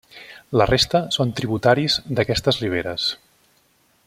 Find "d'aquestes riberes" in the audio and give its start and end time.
2.21-3.07